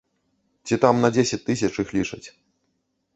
Ці 0.69 0.79
там 0.85 1.03
на 1.03 1.11
дзесяць 1.17 1.39
тысяч 1.49 1.71
іх 1.83 1.91
лічаць. 1.99 2.23